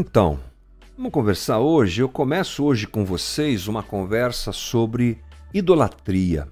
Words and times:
Então, 0.00 0.40
vamos 0.96 1.12
conversar 1.12 1.58
hoje. 1.58 2.00
Eu 2.00 2.08
começo 2.08 2.64
hoje 2.64 2.86
com 2.86 3.04
vocês 3.04 3.68
uma 3.68 3.82
conversa 3.82 4.50
sobre 4.50 5.18
idolatria. 5.52 6.48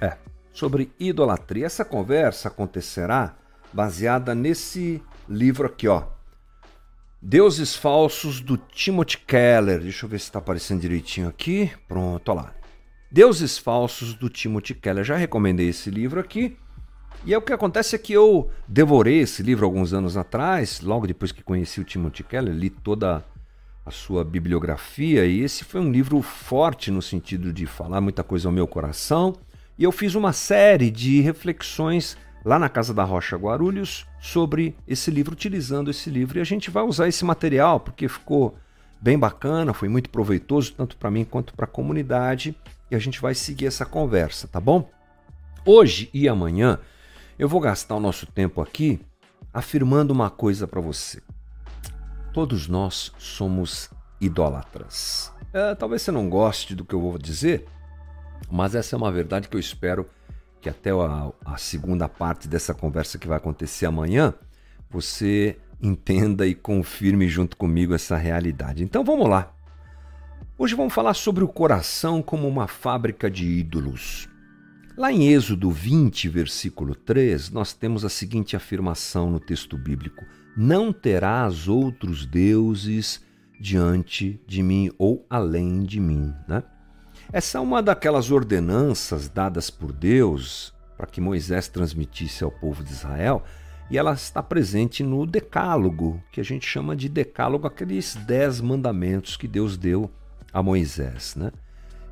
É, 0.00 0.16
sobre 0.50 0.90
idolatria. 0.98 1.66
Essa 1.66 1.84
conversa 1.84 2.48
acontecerá 2.48 3.36
baseada 3.70 4.34
nesse 4.34 5.02
livro 5.28 5.66
aqui, 5.66 5.86
ó. 5.86 6.04
Deuses 7.20 7.76
Falsos 7.76 8.40
do 8.40 8.56
Timothy 8.56 9.18
Keller. 9.18 9.80
Deixa 9.80 10.06
eu 10.06 10.08
ver 10.08 10.18
se 10.18 10.24
está 10.24 10.38
aparecendo 10.38 10.80
direitinho 10.80 11.28
aqui. 11.28 11.70
Pronto, 11.86 12.30
olha 12.30 12.40
lá. 12.40 12.54
Deuses 13.10 13.58
Falsos 13.58 14.14
do 14.14 14.30
Timothy 14.30 14.72
Keller. 14.72 15.04
Já 15.04 15.16
recomendei 15.16 15.68
esse 15.68 15.90
livro 15.90 16.18
aqui. 16.18 16.56
E 17.24 17.32
é 17.32 17.38
o 17.38 17.42
que 17.42 17.52
acontece 17.52 17.94
é 17.94 17.98
que 17.98 18.12
eu 18.12 18.50
devorei 18.66 19.20
esse 19.20 19.42
livro 19.42 19.64
alguns 19.64 19.92
anos 19.92 20.16
atrás, 20.16 20.80
logo 20.80 21.06
depois 21.06 21.30
que 21.30 21.42
conheci 21.42 21.80
o 21.80 21.84
Timothy 21.84 22.24
Keller, 22.24 22.54
li 22.54 22.68
toda 22.68 23.24
a 23.84 23.90
sua 23.90 24.24
bibliografia 24.24 25.26
e 25.26 25.40
esse 25.40 25.64
foi 25.64 25.80
um 25.80 25.90
livro 25.90 26.20
forte 26.22 26.90
no 26.90 27.02
sentido 27.02 27.52
de 27.52 27.66
falar 27.66 28.00
muita 28.00 28.22
coisa 28.22 28.48
ao 28.48 28.52
meu 28.52 28.66
coração. 28.66 29.34
E 29.78 29.84
eu 29.84 29.90
fiz 29.90 30.14
uma 30.14 30.32
série 30.32 30.90
de 30.90 31.20
reflexões 31.20 32.16
lá 32.44 32.58
na 32.58 32.68
Casa 32.68 32.92
da 32.92 33.04
Rocha 33.04 33.36
Guarulhos 33.36 34.06
sobre 34.20 34.76
esse 34.86 35.10
livro, 35.10 35.32
utilizando 35.32 35.90
esse 35.90 36.10
livro. 36.10 36.38
E 36.38 36.40
a 36.40 36.44
gente 36.44 36.70
vai 36.70 36.82
usar 36.82 37.08
esse 37.08 37.24
material 37.24 37.80
porque 37.80 38.08
ficou 38.08 38.56
bem 39.00 39.18
bacana, 39.18 39.72
foi 39.72 39.88
muito 39.88 40.10
proveitoso 40.10 40.74
tanto 40.74 40.96
para 40.96 41.10
mim 41.10 41.24
quanto 41.24 41.54
para 41.54 41.64
a 41.64 41.68
comunidade. 41.68 42.56
E 42.90 42.94
a 42.94 42.98
gente 42.98 43.20
vai 43.20 43.34
seguir 43.34 43.66
essa 43.66 43.86
conversa, 43.86 44.46
tá 44.46 44.60
bom? 44.60 44.88
Hoje 45.64 46.10
e 46.12 46.28
amanhã 46.28 46.78
eu 47.42 47.48
vou 47.48 47.60
gastar 47.60 47.96
o 47.96 48.00
nosso 48.00 48.24
tempo 48.24 48.62
aqui 48.62 49.00
afirmando 49.52 50.12
uma 50.12 50.30
coisa 50.30 50.64
para 50.68 50.80
você. 50.80 51.20
Todos 52.32 52.68
nós 52.68 53.10
somos 53.18 53.90
idólatras. 54.20 55.32
É, 55.52 55.74
talvez 55.74 56.02
você 56.02 56.12
não 56.12 56.30
goste 56.30 56.72
do 56.72 56.84
que 56.84 56.94
eu 56.94 57.00
vou 57.00 57.18
dizer, 57.18 57.66
mas 58.48 58.76
essa 58.76 58.94
é 58.94 58.96
uma 58.96 59.10
verdade 59.10 59.48
que 59.48 59.56
eu 59.56 59.60
espero 59.60 60.08
que 60.60 60.68
até 60.68 60.92
a, 60.92 61.32
a 61.44 61.56
segunda 61.56 62.08
parte 62.08 62.46
dessa 62.46 62.72
conversa 62.72 63.18
que 63.18 63.26
vai 63.26 63.38
acontecer 63.38 63.86
amanhã 63.86 64.32
você 64.88 65.58
entenda 65.82 66.46
e 66.46 66.54
confirme 66.54 67.26
junto 67.26 67.56
comigo 67.56 67.92
essa 67.92 68.16
realidade. 68.16 68.84
Então 68.84 69.02
vamos 69.02 69.28
lá. 69.28 69.52
Hoje 70.56 70.76
vamos 70.76 70.94
falar 70.94 71.14
sobre 71.14 71.42
o 71.42 71.48
coração 71.48 72.22
como 72.22 72.46
uma 72.46 72.68
fábrica 72.68 73.28
de 73.28 73.44
ídolos. 73.44 74.28
Lá 74.96 75.10
em 75.10 75.28
Êxodo 75.28 75.70
20, 75.70 76.28
versículo 76.28 76.94
3, 76.94 77.50
nós 77.50 77.72
temos 77.72 78.04
a 78.04 78.10
seguinte 78.10 78.54
afirmação 78.54 79.30
no 79.30 79.40
texto 79.40 79.78
bíblico: 79.78 80.22
Não 80.54 80.92
terás 80.92 81.66
outros 81.66 82.26
deuses 82.26 83.24
diante 83.58 84.38
de 84.46 84.62
mim 84.62 84.90
ou 84.98 85.24
além 85.30 85.82
de 85.82 85.98
mim. 85.98 86.34
Né? 86.46 86.62
Essa 87.32 87.56
é 87.56 87.60
uma 87.60 87.82
daquelas 87.82 88.30
ordenanças 88.30 89.30
dadas 89.30 89.70
por 89.70 89.92
Deus 89.92 90.74
para 90.96 91.06
que 91.06 91.20
Moisés 91.20 91.68
transmitisse 91.68 92.44
ao 92.44 92.50
povo 92.50 92.84
de 92.84 92.92
Israel, 92.92 93.42
e 93.90 93.98
ela 93.98 94.12
está 94.12 94.42
presente 94.42 95.02
no 95.02 95.26
Decálogo, 95.26 96.22
que 96.30 96.40
a 96.40 96.44
gente 96.44 96.66
chama 96.66 96.94
de 96.94 97.08
Decálogo, 97.08 97.66
aqueles 97.66 98.14
dez 98.14 98.60
mandamentos 98.60 99.36
que 99.36 99.48
Deus 99.48 99.76
deu 99.76 100.10
a 100.52 100.62
Moisés. 100.62 101.34
Né? 101.34 101.50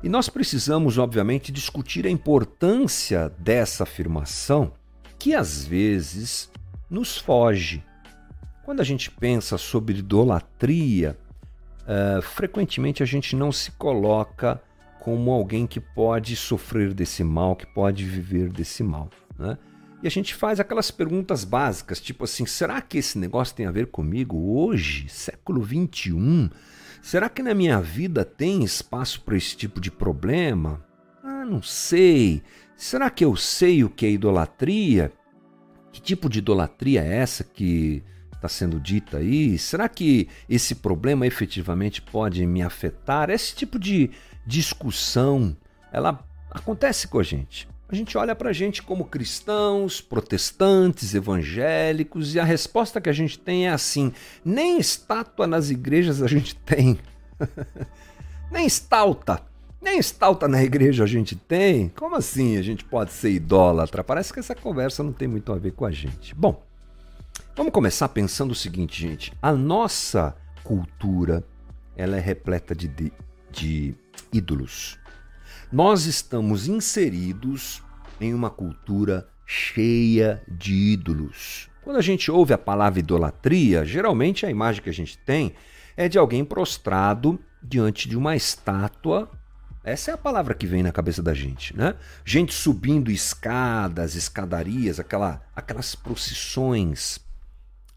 E 0.03 0.09
nós 0.09 0.27
precisamos, 0.29 0.97
obviamente, 0.97 1.51
discutir 1.51 2.07
a 2.07 2.09
importância 2.09 3.29
dessa 3.37 3.83
afirmação 3.83 4.73
que 5.19 5.35
às 5.35 5.63
vezes 5.63 6.49
nos 6.89 7.17
foge. 7.17 7.83
Quando 8.63 8.79
a 8.79 8.83
gente 8.83 9.11
pensa 9.11 9.57
sobre 9.59 9.99
idolatria, 9.99 11.15
uh, 11.81 12.21
frequentemente 12.21 13.03
a 13.03 13.05
gente 13.05 13.35
não 13.35 13.51
se 13.51 13.71
coloca 13.71 14.59
como 14.99 15.29
alguém 15.29 15.67
que 15.67 15.79
pode 15.79 16.35
sofrer 16.35 16.93
desse 16.93 17.23
mal, 17.23 17.55
que 17.55 17.67
pode 17.67 18.03
viver 18.03 18.49
desse 18.49 18.81
mal. 18.81 19.09
Né? 19.37 19.55
E 20.01 20.07
a 20.07 20.11
gente 20.11 20.33
faz 20.33 20.59
aquelas 20.59 20.89
perguntas 20.89 21.43
básicas, 21.43 22.01
tipo 22.01 22.23
assim: 22.23 22.47
será 22.47 22.81
que 22.81 22.97
esse 22.97 23.19
negócio 23.19 23.55
tem 23.55 23.67
a 23.67 23.71
ver 23.71 23.87
comigo 23.87 24.57
hoje, 24.57 25.07
século 25.09 25.61
21? 25.61 26.49
Será 27.01 27.27
que 27.29 27.41
na 27.41 27.53
minha 27.55 27.81
vida 27.81 28.23
tem 28.23 28.63
espaço 28.63 29.21
para 29.21 29.35
esse 29.35 29.57
tipo 29.57 29.81
de 29.81 29.89
problema? 29.89 30.85
Ah, 31.23 31.43
não 31.43 31.61
sei. 31.61 32.43
Será 32.77 33.09
que 33.09 33.25
eu 33.25 33.35
sei 33.35 33.83
o 33.83 33.89
que 33.89 34.05
é 34.05 34.11
idolatria? 34.11 35.11
Que 35.91 35.99
tipo 35.99 36.29
de 36.29 36.39
idolatria 36.39 37.03
é 37.03 37.17
essa 37.17 37.43
que 37.43 38.03
está 38.33 38.47
sendo 38.47 38.79
dita 38.79 39.17
aí? 39.17 39.57
Será 39.57 39.89
que 39.89 40.27
esse 40.47 40.75
problema 40.75 41.25
efetivamente 41.25 42.01
pode 42.01 42.45
me 42.45 42.61
afetar? 42.61 43.29
Esse 43.29 43.55
tipo 43.55 43.79
de 43.79 44.11
discussão, 44.45 45.57
ela 45.91 46.23
acontece 46.51 47.07
com 47.07 47.19
a 47.19 47.23
gente. 47.23 47.67
A 47.91 47.95
gente 47.95 48.17
olha 48.17 48.33
para 48.33 48.51
a 48.51 48.53
gente 48.53 48.81
como 48.81 49.03
cristãos, 49.03 49.99
protestantes, 49.99 51.13
evangélicos, 51.13 52.33
e 52.33 52.39
a 52.39 52.43
resposta 52.43 53.01
que 53.01 53.09
a 53.09 53.13
gente 53.13 53.37
tem 53.37 53.67
é 53.67 53.71
assim: 53.71 54.13
nem 54.45 54.79
estátua 54.79 55.45
nas 55.45 55.69
igrejas 55.69 56.21
a 56.21 56.27
gente 56.27 56.55
tem. 56.55 56.97
nem 58.49 58.65
estalta. 58.65 59.41
Nem 59.81 59.97
estalta 59.97 60.47
na 60.47 60.63
igreja 60.63 61.03
a 61.03 61.07
gente 61.07 61.35
tem. 61.35 61.89
Como 61.89 62.15
assim 62.15 62.55
a 62.55 62.61
gente 62.61 62.85
pode 62.85 63.11
ser 63.11 63.31
idólatra? 63.31 64.03
Parece 64.03 64.31
que 64.31 64.39
essa 64.39 64.55
conversa 64.55 65.03
não 65.03 65.11
tem 65.11 65.27
muito 65.27 65.51
a 65.51 65.57
ver 65.57 65.71
com 65.71 65.83
a 65.83 65.91
gente. 65.91 66.33
Bom, 66.33 66.63
vamos 67.57 67.73
começar 67.73 68.07
pensando 68.09 68.51
o 68.51 68.55
seguinte, 68.55 69.01
gente. 69.01 69.33
A 69.41 69.51
nossa 69.51 70.33
cultura 70.63 71.43
ela 71.97 72.15
é 72.15 72.19
repleta 72.21 72.73
de, 72.73 72.87
de, 72.87 73.11
de 73.51 73.95
ídolos. 74.31 75.00
Nós 75.71 76.05
estamos 76.05 76.67
inseridos 76.67 77.81
em 78.19 78.33
uma 78.33 78.49
cultura 78.49 79.29
cheia 79.45 80.43
de 80.45 80.73
ídolos. 80.73 81.69
Quando 81.81 81.95
a 81.95 82.01
gente 82.01 82.29
ouve 82.29 82.53
a 82.53 82.57
palavra 82.57 82.99
idolatria, 82.99 83.85
geralmente 83.85 84.45
a 84.45 84.49
imagem 84.49 84.83
que 84.83 84.89
a 84.89 84.93
gente 84.93 85.17
tem 85.19 85.53
é 85.95 86.09
de 86.09 86.17
alguém 86.17 86.43
prostrado 86.43 87.39
diante 87.63 88.09
de 88.09 88.17
uma 88.17 88.35
estátua. 88.35 89.31
Essa 89.81 90.11
é 90.11 90.13
a 90.13 90.17
palavra 90.17 90.53
que 90.53 90.67
vem 90.67 90.83
na 90.83 90.91
cabeça 90.91 91.23
da 91.23 91.33
gente, 91.33 91.75
né? 91.75 91.95
Gente 92.25 92.53
subindo 92.53 93.09
escadas, 93.09 94.15
escadarias, 94.15 94.99
aquela, 94.99 95.41
aquelas 95.55 95.95
procissões 95.95 97.17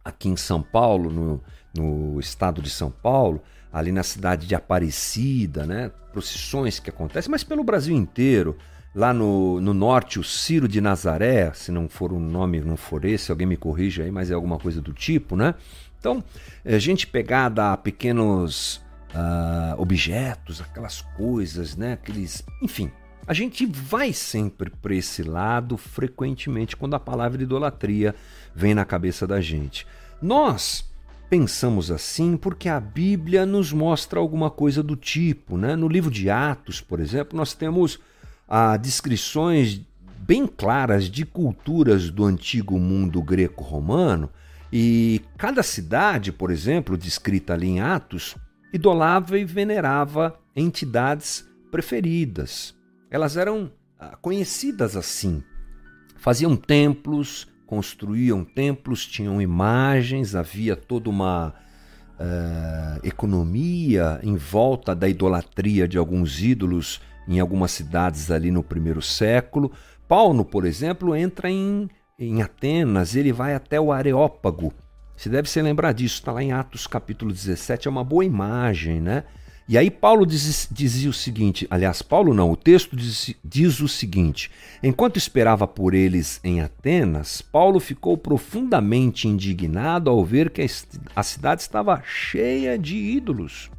aqui 0.04 0.28
em 0.28 0.36
São 0.36 0.62
Paulo, 0.62 1.10
no, 1.10 1.42
no 1.76 2.20
estado 2.20 2.62
de 2.62 2.70
São 2.70 2.90
Paulo, 2.90 3.42
ali 3.74 3.90
na 3.90 4.04
cidade 4.04 4.46
de 4.46 4.54
Aparecida, 4.54 5.66
né? 5.66 5.90
procissões 6.12 6.78
que 6.78 6.88
acontecem, 6.88 7.28
mas 7.28 7.42
pelo 7.42 7.64
Brasil 7.64 7.94
inteiro. 7.96 8.56
Lá 8.94 9.12
no, 9.12 9.60
no 9.60 9.74
norte, 9.74 10.20
o 10.20 10.22
Ciro 10.22 10.68
de 10.68 10.80
Nazaré, 10.80 11.52
se 11.52 11.72
não 11.72 11.88
for 11.88 12.12
um 12.12 12.20
nome, 12.20 12.60
não 12.60 12.76
for 12.76 13.04
esse, 13.04 13.32
alguém 13.32 13.44
me 13.44 13.56
corrija 13.56 14.04
aí, 14.04 14.12
mas 14.12 14.30
é 14.30 14.34
alguma 14.34 14.56
coisa 14.56 14.80
do 14.80 14.92
tipo, 14.92 15.34
né? 15.34 15.56
Então, 15.98 16.22
é 16.64 16.78
gente 16.78 17.04
pegada 17.04 17.72
a 17.72 17.76
pequenos 17.76 18.76
uh, 19.10 19.74
objetos, 19.78 20.60
aquelas 20.60 21.00
coisas, 21.00 21.76
né? 21.76 21.94
Aqueles. 21.94 22.44
Enfim, 22.62 22.92
a 23.26 23.34
gente 23.34 23.66
vai 23.66 24.12
sempre 24.12 24.70
para 24.70 24.94
esse 24.94 25.24
lado 25.24 25.76
frequentemente 25.76 26.76
quando 26.76 26.94
a 26.94 27.00
palavra 27.00 27.42
idolatria 27.42 28.14
vem 28.54 28.74
na 28.74 28.84
cabeça 28.84 29.26
da 29.26 29.40
gente. 29.40 29.84
Nós 30.22 30.88
Pensamos 31.34 31.90
assim 31.90 32.36
porque 32.36 32.68
a 32.68 32.78
Bíblia 32.78 33.44
nos 33.44 33.72
mostra 33.72 34.20
alguma 34.20 34.52
coisa 34.52 34.84
do 34.84 34.94
tipo. 34.94 35.56
Né? 35.56 35.74
No 35.74 35.88
livro 35.88 36.08
de 36.08 36.30
Atos, 36.30 36.80
por 36.80 37.00
exemplo, 37.00 37.36
nós 37.36 37.52
temos 37.52 37.98
ah, 38.48 38.76
descrições 38.76 39.80
bem 40.16 40.46
claras 40.46 41.10
de 41.10 41.26
culturas 41.26 42.08
do 42.08 42.24
antigo 42.24 42.78
mundo 42.78 43.20
greco-romano 43.20 44.30
e 44.72 45.22
cada 45.36 45.60
cidade, 45.64 46.30
por 46.30 46.52
exemplo, 46.52 46.96
descrita 46.96 47.54
ali 47.54 47.66
em 47.66 47.80
Atos, 47.80 48.36
idolava 48.72 49.36
e 49.36 49.44
venerava 49.44 50.38
entidades 50.54 51.44
preferidas. 51.68 52.76
Elas 53.10 53.36
eram 53.36 53.72
ah, 53.98 54.16
conhecidas 54.22 54.94
assim. 54.94 55.42
Faziam 56.16 56.54
templos, 56.54 57.48
construíam 57.66 58.44
templos, 58.44 59.06
tinham 59.06 59.40
imagens, 59.40 60.34
havia 60.34 60.76
toda 60.76 61.08
uma 61.10 61.54
uh, 62.18 63.06
economia 63.06 64.20
em 64.22 64.36
volta 64.36 64.94
da 64.94 65.08
idolatria 65.08 65.88
de 65.88 65.98
alguns 65.98 66.42
ídolos 66.42 67.00
em 67.26 67.40
algumas 67.40 67.70
cidades 67.70 68.30
ali 68.30 68.50
no 68.50 68.62
primeiro 68.62 69.00
século. 69.00 69.72
Paulo, 70.06 70.44
por 70.44 70.64
exemplo, 70.64 71.16
entra 71.16 71.50
em, 71.50 71.88
em 72.18 72.42
Atenas, 72.42 73.16
ele 73.16 73.32
vai 73.32 73.54
até 73.54 73.80
o 73.80 73.92
Areópago. 73.92 74.72
Você 75.16 75.28
deve 75.28 75.48
se 75.48 75.62
lembrar 75.62 75.92
disso, 75.92 76.16
está 76.16 76.32
lá 76.32 76.42
em 76.42 76.52
Atos 76.52 76.86
capítulo 76.86 77.32
17, 77.32 77.88
é 77.88 77.90
uma 77.90 78.04
boa 78.04 78.24
imagem, 78.24 79.00
né? 79.00 79.24
E 79.66 79.78
aí 79.78 79.90
Paulo 79.90 80.26
diz, 80.26 80.68
dizia 80.70 81.08
o 81.08 81.12
seguinte, 81.12 81.66
aliás, 81.70 82.02
Paulo 82.02 82.34
não, 82.34 82.50
o 82.50 82.56
texto 82.56 82.94
diz, 82.94 83.34
diz 83.42 83.80
o 83.80 83.88
seguinte: 83.88 84.50
enquanto 84.82 85.16
esperava 85.16 85.66
por 85.66 85.94
eles 85.94 86.38
em 86.44 86.60
Atenas, 86.60 87.40
Paulo 87.40 87.80
ficou 87.80 88.18
profundamente 88.18 89.26
indignado 89.26 90.10
ao 90.10 90.22
ver 90.22 90.50
que 90.50 90.66
a 91.16 91.22
cidade 91.22 91.62
estava 91.62 92.02
cheia 92.04 92.78
de 92.78 92.94
ídolos. 92.96 93.70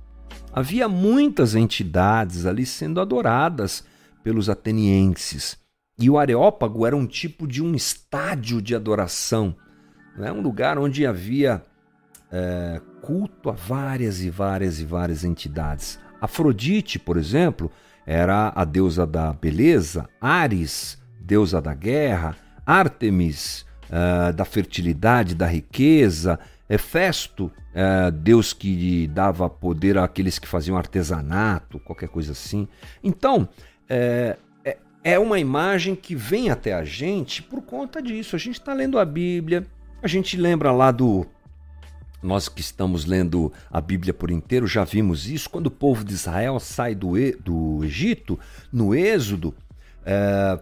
Havia 0.52 0.90
muitas 0.90 1.54
entidades 1.54 2.46
ali 2.46 2.66
sendo 2.66 3.00
adoradas 3.00 3.84
pelos 4.24 4.50
atenienses. 4.50 5.58
E 6.00 6.10
o 6.10 6.18
Areópago 6.18 6.86
era 6.86 6.96
um 6.96 7.06
tipo 7.06 7.48
de 7.48 7.62
um 7.62 7.76
estádio 7.76 8.62
de 8.62 8.74
adoração, 8.74 9.56
né? 10.18 10.32
um 10.32 10.42
lugar 10.42 10.80
onde 10.80 11.06
havia 11.06 11.62
é, 12.32 12.82
culto 13.02 13.50
a 13.50 13.54
várias 13.54 14.22
e 14.22 14.30
várias 14.30 14.80
e 14.80 14.86
várias 14.86 15.24
entidades. 15.24 16.00
Afrodite, 16.20 16.98
por 16.98 17.18
exemplo, 17.18 17.72
era 18.06 18.52
a 18.56 18.64
deusa 18.64 19.06
da 19.06 19.34
beleza, 19.34 20.08
Ares, 20.20 20.98
deusa 21.20 21.62
da 21.62 21.74
guerra, 21.74 22.36
Ártemis, 22.66 23.66
uh, 23.90 24.34
da 24.34 24.46
fertilidade, 24.46 25.36
da 25.36 25.46
riqueza, 25.46 26.40
Hefesto, 26.68 27.46
uh, 27.46 28.12
deus 28.12 28.54
que 28.54 29.08
dava 29.08 29.50
poder 29.50 29.98
àqueles 29.98 30.40
que 30.40 30.48
faziam 30.48 30.78
artesanato, 30.78 31.80
qualquer 31.80 32.10
coisa 32.10 32.32
assim. 32.32 32.68
Então, 33.04 33.48
é, 33.88 34.38
é 35.04 35.20
uma 35.20 35.40
imagem 35.40 35.96
que 35.96 36.16
vem 36.16 36.50
até 36.50 36.74
a 36.74 36.84
gente 36.84 37.44
por 37.44 37.62
conta 37.62 38.02
disso. 38.02 38.36
A 38.36 38.40
gente 38.40 38.60
está 38.60 38.74
lendo 38.74 38.98
a 38.98 39.06
Bíblia, 39.06 39.64
a 40.02 40.08
gente 40.08 40.36
lembra 40.36 40.72
lá 40.72 40.90
do 40.92 41.28
nós 42.26 42.50
que 42.50 42.62
estamos 42.62 43.06
lendo 43.06 43.52
a 43.72 43.80
Bíblia 43.80 44.14
por 44.14 44.32
inteiro 44.32 44.68
já 44.68 44.84
vimos 44.84 45.30
isso. 45.30 45.50
Quando 45.50 45.68
o 45.68 45.72
povo 45.72 46.04
de 46.04 46.14
Israel 46.14 46.60
sai 46.60 46.96
do, 46.96 47.14
do 47.44 47.84
Egito, 47.84 48.40
no 48.72 48.96
Êxodo, 48.96 49.54
é, 50.06 50.60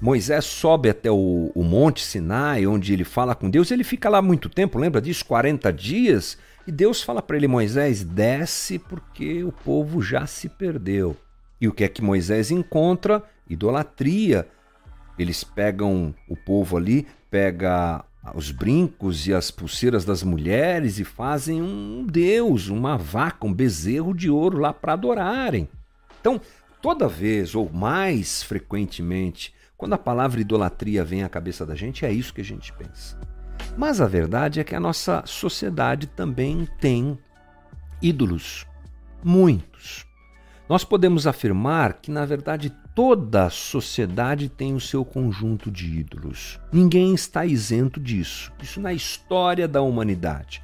Moisés 0.00 0.44
sobe 0.44 0.90
até 0.90 1.10
o, 1.10 1.52
o, 1.54 1.62
Monte 1.62 2.04
Sinai, 2.04 2.66
onde 2.66 2.92
ele 2.92 3.04
fala 3.04 3.34
com 3.34 3.48
Deus. 3.48 3.70
Ele 3.70 3.84
fica 3.84 4.08
lá 4.08 4.20
muito 4.20 4.48
tempo, 4.48 4.78
lembra 4.78 5.00
disso? 5.00 5.24
40 5.24 5.72
dias. 5.72 6.36
E 6.66 6.72
Deus 6.72 7.02
fala 7.02 7.22
para 7.22 7.36
ele: 7.36 7.46
Moisés, 7.46 8.02
desce 8.02 8.78
porque 8.78 9.44
o 9.44 9.52
povo 9.52 10.02
já 10.02 10.26
se 10.26 10.48
perdeu. 10.48 11.16
E 11.60 11.68
o 11.68 11.72
que 11.72 11.84
é 11.84 11.88
que 11.88 12.02
Moisés 12.02 12.50
encontra? 12.50 13.22
Idolatria. 13.48 14.48
Eles 15.18 15.44
pegam 15.44 16.12
o 16.28 16.36
povo 16.36 16.76
ali, 16.76 17.06
pega 17.30 18.04
os 18.34 18.50
brincos 18.50 19.26
e 19.26 19.34
as 19.34 19.50
pulseiras 19.50 20.04
das 20.04 20.22
mulheres 20.22 20.98
e 20.98 21.04
fazem 21.04 21.60
um 21.60 22.06
deus, 22.06 22.68
uma 22.68 22.96
vaca, 22.96 23.46
um 23.46 23.52
bezerro 23.52 24.14
de 24.14 24.30
ouro 24.30 24.58
lá 24.58 24.72
para 24.72 24.92
adorarem. 24.92 25.68
Então, 26.20 26.40
toda 26.80 27.08
vez 27.08 27.54
ou 27.54 27.68
mais 27.70 28.42
frequentemente, 28.42 29.52
quando 29.76 29.94
a 29.94 29.98
palavra 29.98 30.40
idolatria 30.40 31.04
vem 31.04 31.24
à 31.24 31.28
cabeça 31.28 31.66
da 31.66 31.74
gente, 31.74 32.06
é 32.06 32.12
isso 32.12 32.32
que 32.32 32.40
a 32.40 32.44
gente 32.44 32.72
pensa. 32.74 33.18
Mas 33.76 34.00
a 34.00 34.06
verdade 34.06 34.60
é 34.60 34.64
que 34.64 34.74
a 34.74 34.80
nossa 34.80 35.24
sociedade 35.26 36.06
também 36.06 36.68
tem 36.80 37.18
ídolos, 38.00 38.66
muitos. 39.24 40.06
Nós 40.68 40.84
podemos 40.84 41.26
afirmar 41.26 41.94
que, 41.94 42.10
na 42.10 42.24
verdade, 42.24 42.70
toda 42.94 43.50
sociedade 43.50 44.48
tem 44.48 44.74
o 44.74 44.80
seu 44.80 45.04
conjunto 45.04 45.70
de 45.70 45.86
ídolos. 45.98 46.58
Ninguém 46.72 47.14
está 47.14 47.44
isento 47.44 48.00
disso. 48.00 48.52
Isso 48.62 48.80
na 48.80 48.92
história 48.92 49.66
da 49.66 49.82
humanidade. 49.82 50.62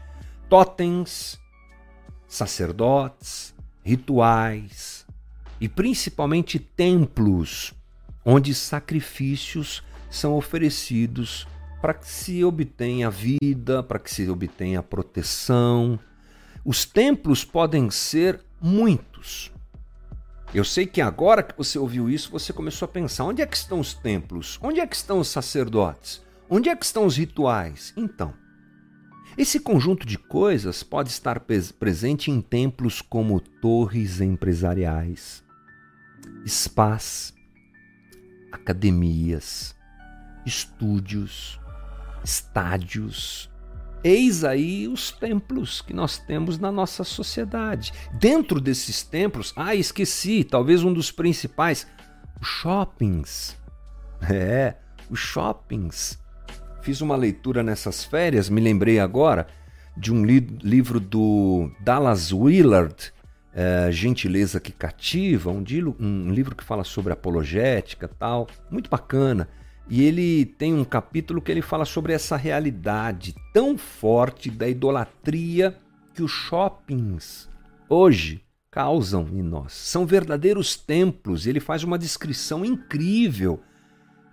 Totens, 0.49 1.39
sacerdotes, 2.27 3.55
rituais 3.85 5.07
e 5.61 5.69
principalmente 5.69 6.59
templos 6.59 7.75
onde 8.25 8.55
sacrifícios 8.55 9.83
são 10.11 10.37
oferecidos 10.37 11.47
para 11.81 11.95
que 11.95 12.07
se 12.07 12.45
obtenha 12.45 13.11
vida, 13.11 13.83
para 13.83 13.99
que 13.99 14.11
se 14.11 14.29
obtenha 14.29 14.83
proteção. 14.83 15.99
Os 16.65 16.85
templos 16.85 17.45
podem 17.45 17.91
ser 17.91 18.41
muitos. 18.61 19.51
Eu 20.55 20.65
sei 20.65 20.87
que 20.87 21.01
agora 21.01 21.43
que 21.43 21.57
você 21.57 21.79
ouviu 21.79 22.09
isso, 22.09 22.31
você 22.31 22.53
começou 22.53 22.87
a 22.87 22.91
pensar: 22.91 23.25
onde 23.25 23.43
é 23.43 23.47
que 23.47 23.57
estão 23.57 23.81
os 23.81 23.93
templos? 23.93 24.59
Onde 24.63 24.81
é 24.81 24.87
que 24.87 24.97
estão 24.97 25.19
os 25.19 25.29
sacerdotes? 25.29 26.23
Onde 26.49 26.71
é 26.71 26.77
que 26.77 26.85
estão 26.85 27.05
os 27.05 27.17
rituais? 27.17 27.93
Então, 27.97 28.33
esse 29.37 29.61
conjunto 29.61 30.07
de 30.07 30.17
coisas 30.17 30.83
pode 30.83 31.11
estar 31.11 31.41
presente 31.79 32.31
em 32.31 32.41
templos 32.41 33.03
como 33.03 33.39
torres 33.39 34.21
empresariais, 34.21 35.45
spas, 36.47 37.35
academias, 38.51 39.77
estúdios, 40.47 41.61
estádios, 42.25 43.51
Eis 44.03 44.45
aí 44.45 44.87
os 44.87 45.11
templos 45.11 45.81
que 45.81 45.93
nós 45.93 46.19
temos 46.19 46.59
na 46.59 46.71
nossa 46.71 47.03
sociedade. 47.03 47.93
Dentro 48.13 48.61
desses 48.61 49.03
templos, 49.03 49.53
ah, 49.57 49.75
esqueci, 49.75 50.45
talvez 50.45 50.85
um 50.85 50.93
dos 50.93 51.11
principais, 51.11 51.87
os 52.41 52.47
shoppings. 52.47 53.57
É, 54.31 54.75
os 55.11 55.19
shoppings. 55.19 56.19
Fiz 56.83 57.01
uma 57.01 57.17
leitura 57.17 57.63
nessas 57.63 58.05
férias, 58.05 58.49
me 58.49 58.61
lembrei 58.61 58.99
agora 58.99 59.47
de 59.97 60.13
um 60.13 60.25
li 60.25 60.41
livro 60.63 61.01
do 61.01 61.71
Dallas 61.81 62.33
Willard, 62.33 63.13
é, 63.53 63.91
Gentileza 63.91 64.61
que 64.61 64.71
Cativa, 64.71 65.51
um, 65.51 65.65
um 65.99 66.31
livro 66.31 66.55
que 66.55 66.63
fala 66.63 66.85
sobre 66.85 67.13
apologética 67.13 68.07
tal, 68.07 68.47
muito 68.71 68.89
bacana. 68.89 69.49
E 69.91 70.05
ele 70.05 70.45
tem 70.45 70.75
um 70.75 70.85
capítulo 70.85 71.41
que 71.41 71.51
ele 71.51 71.63
fala 71.63 71.85
sobre 71.85 72.13
essa 72.13 72.37
realidade 72.37 73.35
tão 73.55 73.79
forte 73.79 74.51
da 74.51 74.69
idolatria 74.69 75.77
que 76.15 76.23
os 76.23 76.31
shoppings 76.31 77.49
hoje 77.89 78.45
causam 78.71 79.27
em 79.33 79.43
nós. 79.43 79.73
São 79.73 80.05
verdadeiros 80.05 80.77
templos. 80.77 81.47
Ele 81.47 81.59
faz 81.59 81.85
uma 81.85 81.99
descrição 81.99 82.65
incrível 82.65 83.61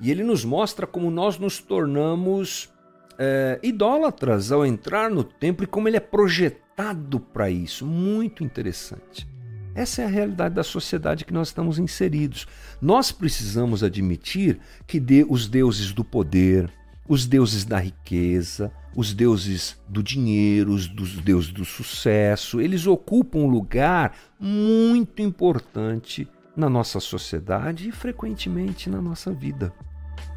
e 0.02 0.12
ele 0.12 0.24
nos 0.24 0.44
mostra 0.44 0.86
como 0.86 1.10
nós 1.10 1.40
nos 1.40 1.60
tornamos 1.60 2.70
é, 3.18 3.60
idólatras 3.64 4.52
ao 4.52 4.66
entrar 4.66 5.10
no 5.10 5.24
templo 5.24 5.64
e 5.64 5.68
como 5.68 5.88
ele 5.88 5.98
é 5.98 6.02
projetado 6.02 7.20
para 7.20 7.50
isso. 7.50 7.86
Muito 7.86 8.44
interessante. 8.44 9.35
Essa 9.76 10.04
é 10.04 10.06
a 10.06 10.10
realidade 10.10 10.56
da 10.56 10.64
sociedade 10.64 11.26
que 11.26 11.34
nós 11.34 11.50
estamos 11.50 11.78
inseridos. 11.78 12.48
Nós 12.82 13.12
precisamos 13.12 13.84
admitir 13.84 14.58
que 14.88 15.02
de, 15.02 15.26
os 15.30 15.50
deuses 15.50 15.92
do 15.92 16.02
poder, 16.02 16.72
os 17.10 17.28
deuses 17.28 17.66
da 17.66 17.78
riqueza, 17.78 18.72
os 18.96 19.14
deuses 19.14 19.78
do 19.90 20.02
dinheiro, 20.02 20.72
os 20.72 20.88
deuses 20.88 21.52
do 21.52 21.66
sucesso, 21.66 22.62
eles 22.62 22.88
ocupam 22.88 23.40
um 23.40 23.50
lugar 23.50 24.16
muito 24.40 25.22
importante 25.22 26.26
na 26.56 26.70
nossa 26.70 27.02
sociedade 27.02 27.90
e 27.90 27.92
frequentemente 27.92 28.90
na 28.90 29.02
nossa 29.02 29.34
vida. 29.34 29.74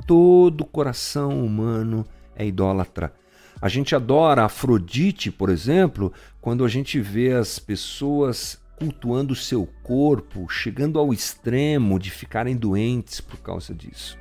Todo 0.04 0.64
coração 0.64 1.44
humano 1.44 2.04
é 2.34 2.44
idólatra. 2.44 3.12
A 3.62 3.68
gente 3.68 3.94
adora 3.94 4.44
Afrodite, 4.44 5.30
por 5.30 5.48
exemplo, 5.48 6.12
quando 6.40 6.64
a 6.64 6.68
gente 6.68 6.98
vê 7.00 7.32
as 7.32 7.60
pessoas 7.60 8.60
cultuando 8.78 9.32
o 9.32 9.36
seu 9.36 9.66
corpo, 9.82 10.48
chegando 10.48 10.98
ao 10.98 11.12
extremo 11.12 11.98
de 11.98 12.10
ficarem 12.10 12.56
doentes 12.56 13.20
por 13.20 13.38
causa 13.38 13.74
disso. 13.74 14.16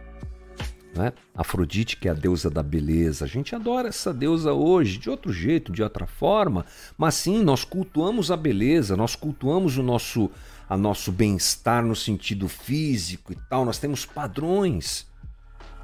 Né? 0.96 1.14
Afrodite, 1.36 1.96
que 1.96 2.08
é 2.08 2.12
a 2.12 2.16
deusa 2.16 2.50
da 2.50 2.64
beleza, 2.64 3.26
a 3.26 3.28
gente 3.28 3.54
adora 3.54 3.88
essa 3.88 4.12
deusa 4.12 4.52
hoje, 4.54 4.98
de 4.98 5.10
outro 5.10 5.32
jeito, 5.32 5.72
de 5.72 5.84
outra 5.84 6.08
forma, 6.08 6.66
mas 6.98 7.14
sim, 7.14 7.44
nós 7.44 7.64
cultuamos 7.64 8.32
a 8.32 8.38
beleza, 8.38 8.98
nós 8.98 9.16
cultuamos 9.16 9.78
o 9.78 9.84
nosso, 9.84 10.32
a 10.68 10.76
nosso 10.76 11.12
bem-estar 11.12 11.86
no 11.86 11.96
sentido 11.96 12.48
físico 12.48 13.32
e 13.32 13.36
tal, 13.48 13.64
nós 13.64 13.78
temos 13.78 14.06
padrões. 14.06 15.06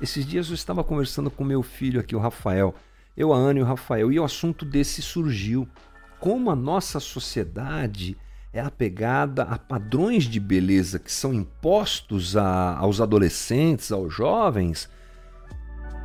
Esses 0.01 0.25
dias 0.25 0.47
eu 0.47 0.55
estava 0.55 0.83
conversando 0.83 1.29
com 1.29 1.43
meu 1.43 1.61
filho 1.61 1.99
aqui, 1.99 2.15
o 2.15 2.19
Rafael, 2.19 2.73
eu, 3.15 3.31
a 3.31 3.37
Ana 3.37 3.59
e 3.59 3.61
o 3.61 3.65
Rafael, 3.65 4.11
e 4.11 4.19
o 4.19 4.23
assunto 4.23 4.65
desse 4.65 5.01
surgiu. 5.01 5.67
Como 6.19 6.49
a 6.49 6.55
nossa 6.55 6.99
sociedade 6.99 8.17
é 8.53 8.61
apegada 8.61 9.43
a 9.43 9.57
padrões 9.57 10.25
de 10.25 10.39
beleza 10.39 10.99
que 10.99 11.11
são 11.11 11.33
impostos 11.33 12.37
a, 12.37 12.77
aos 12.77 13.01
adolescentes, 13.01 13.91
aos 13.91 14.13
jovens, 14.13 14.87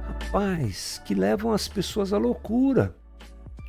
rapaz, 0.06 1.00
que 1.04 1.14
levam 1.14 1.52
as 1.52 1.68
pessoas 1.68 2.14
à 2.14 2.18
loucura. 2.18 2.96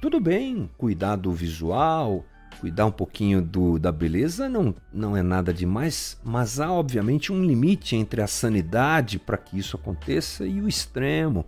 Tudo 0.02 0.22
bem, 0.22 0.70
cuidar 0.78 1.18
do 1.18 1.34
visual, 1.34 2.24
cuidar 2.62 2.86
um 2.86 2.92
pouquinho 2.92 3.42
do, 3.42 3.78
da 3.78 3.92
beleza 3.92 4.48
não, 4.48 4.74
não 4.94 5.16
é 5.16 5.22
nada 5.22 5.54
demais, 5.54 6.18
mas 6.24 6.58
há 6.58 6.72
obviamente 6.72 7.34
um 7.34 7.44
limite 7.44 7.98
entre 7.98 8.22
a 8.22 8.28
sanidade 8.28 9.20
para 9.20 9.38
que 9.38 9.60
isso 9.60 9.76
aconteça 9.76 10.46
e 10.46 10.62
o 10.62 10.70
extremo. 10.70 11.46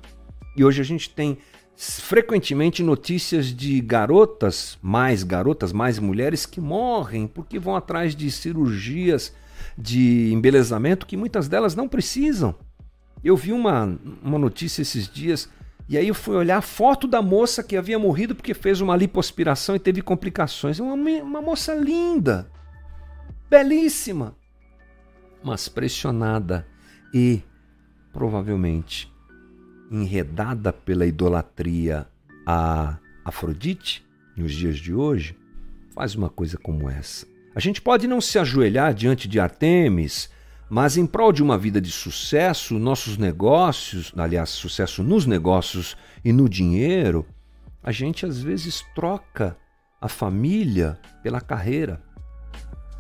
E 0.58 0.66
hoje 0.66 0.82
a 0.82 0.86
gente 0.86 1.10
tem 1.10 1.38
frequentemente 1.82 2.84
notícias 2.84 3.48
de 3.48 3.82
garotas, 3.82 4.78
mais 4.84 5.24
garotas, 5.24 5.74
mais 5.74 5.98
mulheres 5.98 6.46
que 6.46 6.62
morrem 6.62 7.26
porque 7.26 7.58
vão 7.58 7.76
atrás 7.76 8.16
de 8.16 8.30
cirurgias 8.30 9.34
de 9.76 10.32
embelezamento 10.32 11.08
que 11.08 11.18
muitas 11.18 11.48
delas 11.48 11.74
não 11.74 11.88
precisam. 11.88 12.54
Eu 13.24 13.36
vi 13.36 13.52
uma, 13.52 13.98
uma 14.22 14.38
notícia 14.38 14.84
esses 14.84 15.08
dias 15.10 15.50
e 15.90 15.98
aí 15.98 16.08
eu 16.08 16.14
fui 16.14 16.36
olhar 16.36 16.58
a 16.58 16.62
foto 16.62 17.08
da 17.08 17.22
moça 17.22 17.64
que 17.64 17.76
havia 17.76 17.98
morrido 17.98 18.36
porque 18.36 18.54
fez 18.54 18.80
uma 18.80 18.96
lipoaspiração 18.96 19.76
e 19.76 19.80
teve 19.80 20.04
complicações. 20.04 20.80
Uma, 20.80 20.94
uma 20.94 21.42
moça 21.42 21.74
linda, 21.74 22.48
belíssima, 23.50 24.36
mas 25.44 25.68
pressionada 25.68 26.68
e 27.12 27.42
provavelmente 28.14 29.11
enredada 29.92 30.72
pela 30.72 31.06
idolatria 31.06 32.08
a 32.46 32.98
Afrodite 33.26 34.04
nos 34.36 34.54
dias 34.54 34.78
de 34.78 34.94
hoje, 34.94 35.38
faz 35.94 36.16
uma 36.16 36.30
coisa 36.30 36.58
como 36.58 36.90
essa. 36.90 37.28
A 37.54 37.60
gente 37.60 37.82
pode 37.82 38.08
não 38.08 38.22
se 38.22 38.40
ajoelhar 38.40 38.94
diante 38.94 39.28
de 39.28 39.40
Artemis, 39.40 40.30
mas 40.70 40.96
em 40.96 41.06
prol 41.06 41.34
de 41.34 41.44
uma 41.44 41.58
vida 41.58 41.82
de 41.82 41.92
sucesso, 41.92 42.80
nossos 42.80 43.18
negócios, 43.18 44.14
aliás, 44.16 44.50
sucesso 44.50 45.04
nos 45.04 45.26
negócios 45.26 45.98
e 46.24 46.32
no 46.32 46.48
dinheiro, 46.48 47.26
a 47.84 47.92
gente 47.92 48.26
às 48.26 48.42
vezes 48.42 48.82
troca 48.96 49.58
a 50.00 50.08
família 50.08 50.98
pela 51.22 51.42
carreira. 51.42 52.02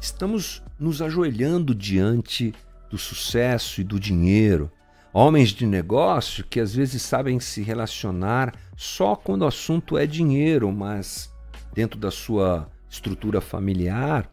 Estamos 0.01 0.62
nos 0.77 1.01
ajoelhando 1.01 1.74
diante 1.74 2.53
do 2.89 2.98
sucesso 2.98 3.79
e 3.79 3.83
do 3.83 4.00
dinheiro. 4.00 4.69
Homens 5.13 5.50
de 5.50 5.65
negócio 5.65 6.44
que 6.44 6.60
às 6.60 6.74
vezes 6.74 7.01
sabem 7.01 7.39
se 7.39 7.62
relacionar 7.62 8.56
só 8.77 9.13
quando 9.13 9.41
o 9.41 9.48
assunto 9.48 9.98
é 9.98 10.08
dinheiro, 10.08 10.72
mas 10.72 11.30
dentro 11.74 12.00
da 12.00 12.10
sua 12.10 12.70
estrutura 12.89 13.41
familiar, 13.41 14.30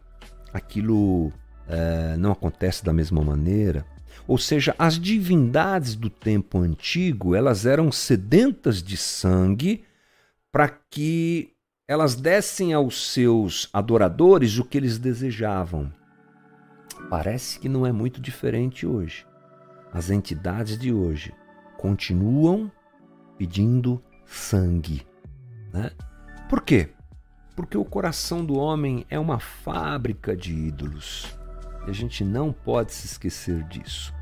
aquilo 0.53 1.33
é, 1.67 2.15
não 2.17 2.31
acontece 2.31 2.83
da 2.83 2.93
mesma 2.93 3.21
maneira. 3.21 3.85
Ou 4.25 4.37
seja, 4.37 4.73
as 4.79 4.97
divindades 4.97 5.95
do 5.95 6.09
tempo 6.09 6.59
antigo 6.59 7.35
elas 7.35 7.65
eram 7.65 7.91
sedentas 7.91 8.81
de 8.81 8.95
sangue 8.95 9.83
para 10.51 10.69
que 10.69 11.51
elas 11.87 12.15
dessem 12.15 12.71
aos 12.71 13.11
seus 13.11 13.69
adoradores 13.73 14.57
o 14.57 14.63
que 14.63 14.77
eles 14.77 14.97
desejavam. 14.97 15.91
Parece 17.09 17.59
que 17.59 17.67
não 17.67 17.85
é 17.85 17.91
muito 17.91 18.21
diferente 18.21 18.85
hoje. 18.85 19.28
As 19.91 20.09
entidades 20.09 20.77
de 20.77 20.93
hoje 20.93 21.33
continuam 21.77 22.71
pedindo 23.37 24.01
sangue. 24.25 25.05
Né? 25.73 25.91
Por 26.47 26.61
quê? 26.61 26.89
Porque 27.55 27.77
o 27.77 27.85
coração 27.85 28.45
do 28.45 28.55
homem 28.55 29.05
é 29.09 29.17
uma 29.17 29.39
fábrica 29.39 30.35
de 30.35 30.53
ídolos. 30.53 31.35
E 31.87 31.89
a 31.89 31.93
gente 31.93 32.23
não 32.23 32.53
pode 32.53 32.93
se 32.93 33.07
esquecer 33.07 33.63
disso. 33.63 34.13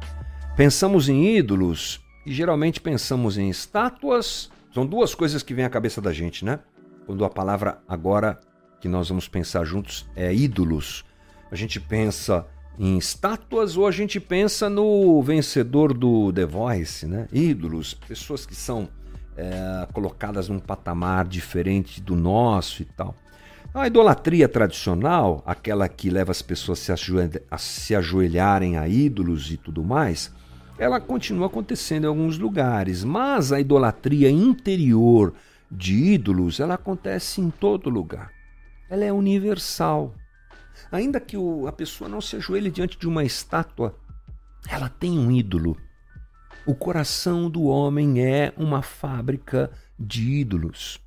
Pensamos 0.55 1.09
em 1.09 1.35
ídolos 1.35 1.99
e 2.25 2.33
geralmente 2.33 2.79
pensamos 2.79 3.37
em 3.37 3.49
estátuas. 3.49 4.49
São 4.73 4.85
duas 4.85 5.13
coisas 5.13 5.43
que 5.43 5.53
vêm 5.53 5.65
à 5.65 5.69
cabeça 5.69 6.01
da 6.01 6.13
gente, 6.13 6.45
né? 6.45 6.59
Quando 7.05 7.23
a 7.25 7.29
palavra 7.29 7.81
agora 7.87 8.39
que 8.79 8.87
nós 8.87 9.09
vamos 9.09 9.27
pensar 9.27 9.65
juntos 9.65 10.09
é 10.15 10.33
ídolos. 10.33 11.03
A 11.51 11.55
gente 11.55 11.79
pensa 11.79 12.45
em 12.79 12.97
estátuas 12.97 13.75
ou 13.75 13.87
a 13.87 13.91
gente 13.91 14.19
pensa 14.19 14.69
no 14.69 15.21
vencedor 15.21 15.93
do 15.93 16.31
The 16.31 16.45
Voice, 16.45 17.05
né? 17.05 17.27
Ídolos, 17.33 17.93
pessoas 17.93 18.45
que 18.45 18.55
são 18.55 18.87
é, 19.35 19.87
colocadas 19.93 20.49
num 20.49 20.59
patamar 20.59 21.25
diferente 21.25 22.01
do 22.01 22.15
nosso 22.15 22.81
e 22.81 22.85
tal. 22.85 23.15
A 23.73 23.85
idolatria 23.85 24.47
tradicional, 24.47 25.43
aquela 25.45 25.87
que 25.87 26.09
leva 26.09 26.31
as 26.31 26.41
pessoas 26.41 26.87
a 27.51 27.57
se 27.57 27.95
ajoelharem 27.95 28.77
a 28.77 28.87
ídolos 28.87 29.51
e 29.51 29.57
tudo 29.57 29.83
mais, 29.83 30.31
ela 30.79 30.99
continua 30.99 31.47
acontecendo 31.47 32.05
em 32.05 32.07
alguns 32.07 32.37
lugares, 32.37 33.03
mas 33.03 33.51
a 33.51 33.59
idolatria 33.59 34.29
interior 34.29 35.33
de 35.69 35.93
ídolos, 35.93 36.59
ela 36.59 36.75
acontece 36.75 37.41
em 37.41 37.49
todo 37.49 37.89
lugar. 37.89 38.31
Ela 38.89 39.05
é 39.05 39.11
universal. 39.11 40.15
Ainda 40.91 41.19
que 41.19 41.35
a 41.67 41.71
pessoa 41.71 42.09
não 42.09 42.21
se 42.21 42.35
ajoelhe 42.35 42.71
diante 42.71 42.97
de 42.97 43.07
uma 43.07 43.23
estátua, 43.23 43.95
ela 44.69 44.89
tem 44.89 45.17
um 45.17 45.31
ídolo. 45.31 45.77
O 46.65 46.75
coração 46.75 47.49
do 47.49 47.63
homem 47.63 48.25
é 48.25 48.53
uma 48.57 48.81
fábrica 48.81 49.71
de 49.97 50.23
ídolos. 50.23 50.99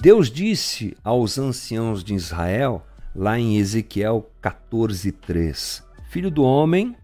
Deus 0.00 0.30
disse 0.30 0.96
aos 1.02 1.38
anciãos 1.38 2.04
de 2.04 2.14
Israel, 2.14 2.86
lá 3.14 3.38
em 3.38 3.58
Ezequiel 3.58 4.30
14:3, 4.40 5.82
Filho 6.08 6.30
do 6.30 6.42
homem, 6.42 6.96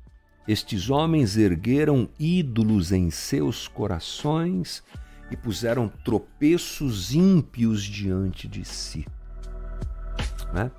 estes 0.46 0.88
homens 0.90 1.36
ergueram 1.36 2.08
ídolos 2.18 2.92
em 2.92 3.10
seus 3.10 3.66
corações 3.66 4.82
e 5.30 5.36
puseram 5.36 5.88
tropeços 5.88 7.12
ímpios 7.12 7.82
diante 7.82 8.46
de 8.46 8.64
si. 8.64 9.06
Né? 10.52 10.70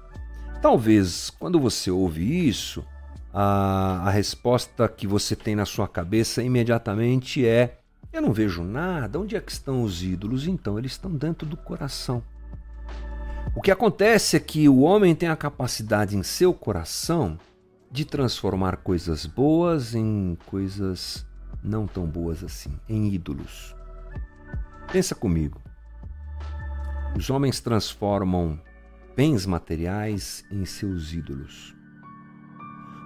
Talvez, 0.66 1.30
quando 1.30 1.60
você 1.60 1.92
ouve 1.92 2.50
isso, 2.50 2.84
a, 3.32 4.08
a 4.08 4.10
resposta 4.10 4.88
que 4.90 5.06
você 5.06 5.36
tem 5.36 5.56
na 5.56 5.64
sua 5.64 5.88
cabeça 5.88 6.42
imediatamente 6.42 7.46
é: 7.46 7.78
eu 8.12 8.20
não 8.20 8.34
vejo 8.34 8.64
nada. 8.64 9.20
Onde 9.20 9.36
é 9.36 9.40
que 9.40 9.52
estão 9.52 9.84
os 9.84 10.02
ídolos? 10.02 10.48
Então, 10.48 10.80
eles 10.80 10.94
estão 10.94 11.12
dentro 11.12 11.48
do 11.48 11.56
coração. 11.56 12.24
O 13.56 13.62
que 13.62 13.70
acontece 13.70 14.38
é 14.38 14.40
que 14.40 14.68
o 14.68 14.80
homem 14.80 15.14
tem 15.14 15.30
a 15.30 15.36
capacidade 15.36 16.18
em 16.18 16.24
seu 16.24 16.52
coração 16.52 17.38
de 17.92 18.04
transformar 18.04 18.78
coisas 18.78 19.28
boas 19.28 19.94
em 19.94 20.36
coisas 20.48 21.28
não 21.64 21.86
tão 21.86 22.08
boas 22.08 22.44
assim, 22.44 22.72
em 22.90 23.14
ídolos. 23.14 23.76
Pensa 24.92 25.14
comigo. 25.14 25.62
Os 27.16 27.30
homens 27.30 27.60
transformam 27.60 28.60
bens 29.16 29.46
materiais 29.46 30.44
em 30.52 30.66
seus 30.66 31.14
ídolos. 31.14 31.74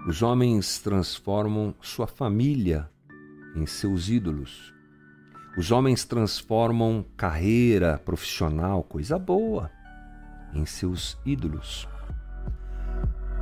Os 0.08 0.24
homens 0.24 0.80
transformam 0.80 1.76
sua 1.82 2.08
família 2.08 2.90
em 3.56 3.66
seus 3.68 4.10
ídolos. 4.10 4.74
Os 5.56 5.72
homens 5.72 6.06
transformam 6.06 7.06
carreira 7.16 8.00
profissional, 8.00 8.82
coisa 8.82 9.20
boa, 9.20 9.70
em 10.54 10.66
seus 10.66 11.18
ídolos. 11.26 11.88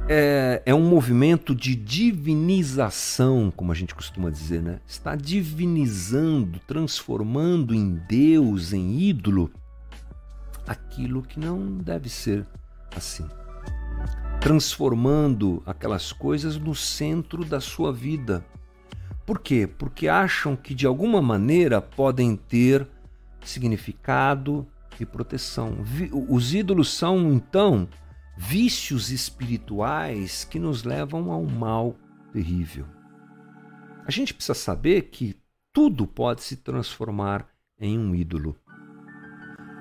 É, 0.10 0.62
é, 0.66 0.74
um 0.74 0.90
movimento 0.90 1.54
de 1.54 1.76
divinização, 1.76 3.52
como 3.56 3.72
a 3.72 3.76
gente 3.76 3.94
costuma 3.94 4.30
dizer, 4.30 4.62
né? 4.62 4.80
Está 4.86 5.16
divinizando, 5.16 6.60
transformando 6.68 7.74
em 7.74 7.96
Deus, 8.10 8.74
em 8.74 9.00
ídolo, 9.00 9.52
aquilo 10.68 11.24
que 11.24 11.40
não 11.40 11.78
deve 11.78 12.10
ser 12.10 12.46
assim. 12.96 13.28
Transformando 14.42 15.64
aquelas 15.66 16.12
coisas 16.12 16.58
no 16.58 16.76
centro 16.76 17.44
da 17.44 17.60
sua 17.60 17.92
vida, 17.92 18.46
por 19.26 19.40
quê? 19.40 19.68
Porque 19.68 20.08
acham 20.08 20.56
que 20.56 20.76
de 20.76 20.86
alguma 20.86 21.22
maneira 21.22 21.82
podem 21.82 22.36
ter 22.36 22.88
significado 23.44 24.68
e 25.00 25.06
proteção. 25.06 25.78
Os 26.30 26.54
ídolos 26.54 26.94
são, 26.94 27.34
então, 27.34 27.88
vícios 28.38 29.12
espirituais 29.12 30.44
que 30.44 30.60
nos 30.60 30.84
levam 30.84 31.32
a 31.32 31.38
um 31.38 31.46
mal 31.46 31.96
terrível. 32.32 32.86
A 34.06 34.12
gente 34.12 34.34
precisa 34.34 34.54
saber 34.54 35.04
que 35.04 35.36
tudo 35.74 36.08
pode 36.08 36.42
se 36.42 36.56
transformar 36.56 37.48
em 37.80 38.00
um 38.00 38.16
ídolo. 38.16 38.56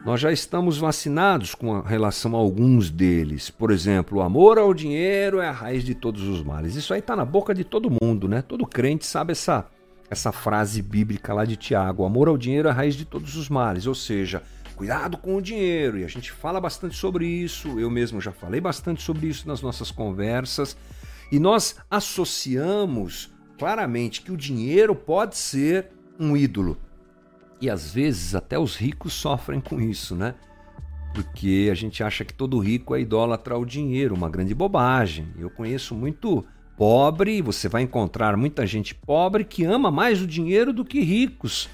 Nós 0.06 0.20
já 0.20 0.30
estamos 0.30 0.78
vacinados 0.78 1.52
com 1.52 1.80
relação 1.80 2.36
a 2.36 2.38
alguns 2.38 2.90
deles. 2.90 3.50
Por 3.50 3.72
exemplo, 3.72 4.18
o 4.18 4.22
amor 4.22 4.56
ao 4.56 4.72
dinheiro 4.72 5.40
é 5.40 5.48
a 5.48 5.52
raiz 5.52 5.82
de 5.82 5.96
todos 5.96 6.22
os 6.22 6.44
males. 6.44 6.76
Isso 6.76 6.94
aí 6.94 7.00
está 7.00 7.16
na 7.16 7.24
boca 7.24 7.52
de 7.52 7.64
todo 7.64 7.90
mundo, 8.00 8.28
né? 8.28 8.40
Todo 8.40 8.64
crente 8.64 9.04
sabe 9.04 9.32
essa, 9.32 9.66
essa 10.08 10.30
frase 10.30 10.80
bíblica 10.80 11.34
lá 11.34 11.44
de 11.44 11.56
Tiago: 11.56 12.04
amor 12.04 12.28
ao 12.28 12.38
dinheiro 12.38 12.68
é 12.68 12.70
a 12.70 12.74
raiz 12.74 12.94
de 12.94 13.04
todos 13.04 13.34
os 13.34 13.48
males. 13.48 13.88
Ou 13.88 13.96
seja, 13.96 14.44
cuidado 14.76 15.18
com 15.18 15.34
o 15.34 15.42
dinheiro. 15.42 15.98
E 15.98 16.04
a 16.04 16.08
gente 16.08 16.30
fala 16.30 16.60
bastante 16.60 16.94
sobre 16.94 17.26
isso. 17.26 17.80
Eu 17.80 17.90
mesmo 17.90 18.20
já 18.20 18.30
falei 18.30 18.60
bastante 18.60 19.02
sobre 19.02 19.26
isso 19.26 19.48
nas 19.48 19.60
nossas 19.60 19.90
conversas. 19.90 20.76
E 21.32 21.40
nós 21.40 21.78
associamos 21.90 23.34
claramente 23.58 24.22
que 24.22 24.30
o 24.30 24.36
dinheiro 24.36 24.94
pode 24.94 25.36
ser 25.36 25.88
um 26.16 26.36
ídolo. 26.36 26.78
E 27.60 27.70
às 27.70 27.90
vezes 27.90 28.34
até 28.34 28.58
os 28.58 28.76
ricos 28.76 29.12
sofrem 29.12 29.60
com 29.60 29.80
isso, 29.80 30.14
né? 30.14 30.34
Porque 31.14 31.68
a 31.72 31.74
gente 31.74 32.02
acha 32.02 32.24
que 32.24 32.34
todo 32.34 32.58
rico 32.58 32.94
é 32.94 33.00
idólatra 33.00 33.54
ao 33.54 33.64
dinheiro, 33.64 34.14
uma 34.14 34.28
grande 34.28 34.54
bobagem. 34.54 35.28
Eu 35.38 35.48
conheço 35.48 35.94
muito 35.94 36.44
pobre, 36.76 37.40
você 37.40 37.68
vai 37.68 37.82
encontrar 37.82 38.36
muita 38.36 38.66
gente 38.66 38.94
pobre 38.94 39.44
que 39.44 39.64
ama 39.64 39.90
mais 39.90 40.20
o 40.20 40.26
dinheiro 40.26 40.72
do 40.74 40.84
que 40.84 41.00
ricos, 41.00 41.70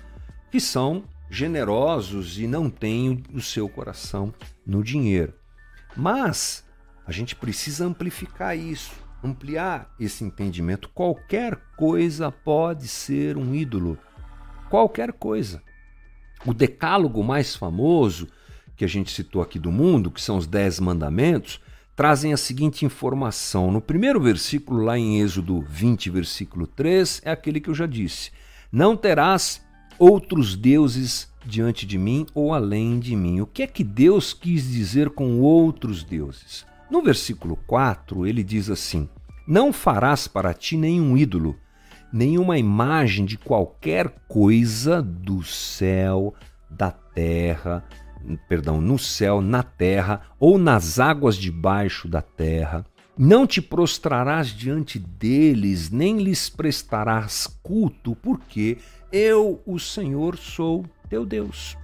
que 0.51 0.61
são 0.61 1.03
generosos 1.29 2.39
e 2.39 2.47
não 2.47 2.71
têm 2.71 3.25
o 3.33 3.41
seu 3.41 3.69
coração 3.69 4.33
no 4.65 4.85
dinheiro. 4.85 5.33
Mas 5.97 6.65
a 7.05 7.11
gente 7.11 7.35
precisa 7.35 7.85
amplificar 7.85 8.57
isso, 8.57 8.93
ampliar 9.25 9.93
esse 9.99 10.23
entendimento. 10.23 10.89
Qualquer 10.91 11.57
coisa 11.77 12.31
pode 12.31 12.87
ser 12.87 13.37
um 13.37 13.55
ídolo. 13.55 13.99
Qualquer 14.71 15.12
coisa. 15.12 15.62
O 16.45 16.53
decálogo 16.53 17.23
mais 17.23 17.55
famoso 17.55 18.29
que 18.77 18.85
a 18.85 18.89
gente 18.89 19.13
citou 19.13 19.41
aqui 19.41 19.59
do 19.59 19.71
mundo, 19.71 20.11
que 20.11 20.21
são 20.21 20.37
os 20.37 20.47
Dez 20.47 20.81
Mandamentos, 20.81 21.61
trazem 21.95 22.33
a 22.33 22.37
seguinte 22.37 22.85
informação. 22.85 23.71
No 23.71 23.81
primeiro 23.81 24.21
versículo, 24.21 24.83
lá 24.83 24.99
em 24.99 25.21
Êxodo 25.21 25.65
20, 25.69 26.11
versículo 26.11 26.67
3, 26.67 27.23
é 27.25 27.31
aquele 27.31 27.61
que 27.61 27.71
eu 27.71 27.75
já 27.75 27.87
disse: 27.87 28.33
Não 28.73 28.97
terás 28.97 29.63
outros 29.99 30.57
deuses 30.57 31.31
diante 31.45 31.87
de 31.87 31.99
mim 31.99 32.27
ou 32.35 32.53
além 32.53 32.99
de 32.99 33.15
mim. 33.15 33.41
O 33.41 33.47
que 33.47 33.63
é 33.63 33.67
que 33.67 33.85
Deus 33.85 34.33
quis 34.33 34.69
dizer 34.69 35.11
com 35.11 35.41
outros 35.41 36.03
deuses? 36.03 36.67
No 36.91 37.03
versículo 37.03 37.57
4, 37.67 38.27
ele 38.27 38.43
diz 38.43 38.69
assim: 38.69 39.09
Não 39.47 39.73
farás 39.73 40.27
para 40.27 40.53
ti 40.53 40.77
nenhum 40.77 41.17
ídolo, 41.17 41.57
nenhuma 42.12 42.59
imagem 42.59 43.25
de 43.25 43.38
qualquer 43.38 44.09
coisa 44.28 45.00
do 45.00 45.42
céu, 45.42 46.35
da 46.71 46.90
terra, 46.90 47.85
perdão, 48.49 48.81
no 48.81 48.99
céu, 48.99 49.40
na 49.40 49.62
terra 49.62 50.23
ou 50.38 50.59
nas 50.59 50.99
águas 50.99 51.37
debaixo 51.37 52.09
da 52.09 52.23
terra. 52.23 52.85
Não 53.16 53.47
te 53.47 53.61
prostrarás 53.61 54.49
diante 54.49 54.99
deles, 54.99 55.90
nem 55.90 56.19
lhes 56.19 56.49
prestarás 56.49 57.47
culto, 57.62 58.16
porque 58.16 58.78
eu, 59.12 59.61
o 59.66 59.78
Senhor, 59.78 60.37
sou 60.37 60.87
teu 61.09 61.26
Deus. 61.26 61.76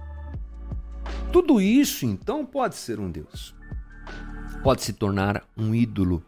Tudo 1.31 1.61
isso, 1.61 2.05
então, 2.05 2.45
pode 2.45 2.75
ser 2.75 2.99
um 2.99 3.11
Deus. 3.11 3.55
Pode 4.63 4.81
se 4.81 4.93
tornar 4.93 5.43
um 5.55 5.73
ídolo 5.73 6.23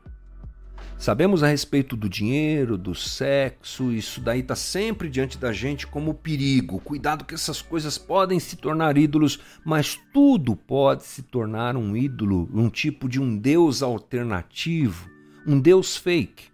Sabemos 1.02 1.42
a 1.42 1.48
respeito 1.48 1.98
do 1.98 2.08
dinheiro, 2.08 2.78
do 2.78 2.94
sexo, 2.94 3.92
isso 3.92 4.22
daí 4.22 4.42
está 4.42 4.56
sempre 4.56 5.10
diante 5.10 5.36
da 5.36 5.52
gente 5.52 5.88
como 5.88 6.14
perigo. 6.14 6.80
Cuidado 6.80 7.26
que 7.26 7.34
essas 7.34 7.60
coisas 7.60 7.98
podem 7.98 8.40
se 8.40 8.56
tornar 8.56 8.96
ídolos, 8.96 9.40
mas 9.66 10.00
tudo 10.14 10.56
pode 10.56 11.02
se 11.02 11.24
tornar 11.24 11.76
um 11.76 11.98
ídolo, 11.98 12.48
um 12.54 12.70
tipo 12.70 13.10
de 13.10 13.20
um 13.20 13.36
Deus 13.36 13.82
alternativo, 13.82 15.10
um 15.48 15.60
Deus 15.60 15.98
fake. 15.98 16.50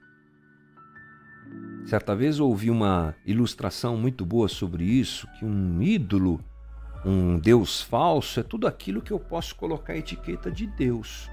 Certa 1.86 2.16
vez 2.16 2.40
ouvi 2.40 2.72
uma 2.72 3.16
ilustração 3.26 3.98
muito 3.98 4.26
boa 4.26 4.48
sobre 4.48 4.86
isso, 4.86 5.28
que 5.38 5.44
um 5.44 5.82
ídolo, 5.82 6.40
um 7.06 7.38
Deus 7.38 7.82
falso, 7.82 8.40
é 8.40 8.44
tudo 8.44 8.66
aquilo 8.66 9.02
que 9.02 9.12
eu 9.12 9.20
posso 9.20 9.54
colocar 9.58 9.92
a 9.92 9.98
etiqueta 9.98 10.50
de 10.50 10.68
Deus. 10.68 11.30